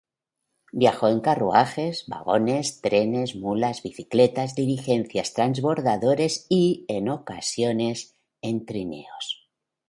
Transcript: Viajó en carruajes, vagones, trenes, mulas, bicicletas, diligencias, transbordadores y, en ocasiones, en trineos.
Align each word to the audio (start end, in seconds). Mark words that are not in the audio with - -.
Viajó 0.71 1.09
en 1.09 1.19
carruajes, 1.19 2.05
vagones, 2.07 2.81
trenes, 2.81 3.35
mulas, 3.35 3.83
bicicletas, 3.83 4.55
diligencias, 4.55 5.33
transbordadores 5.35 6.47
y, 6.49 6.85
en 6.87 7.07
ocasiones, 7.09 8.15
en 8.41 8.65
trineos. 8.65 9.47